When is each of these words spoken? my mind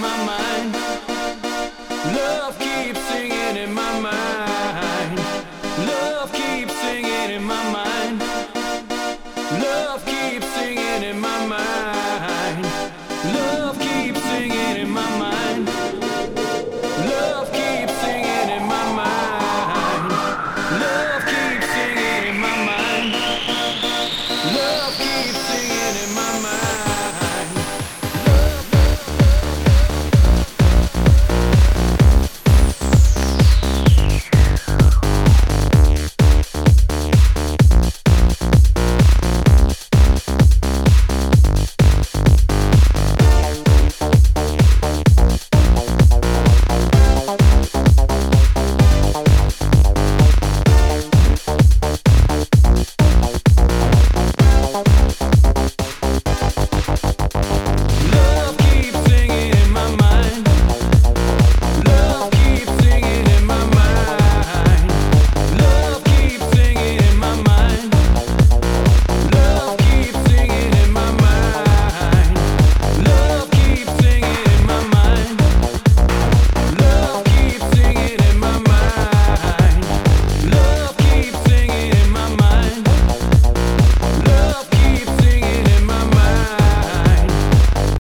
my 0.00 0.26
mind 0.26 0.45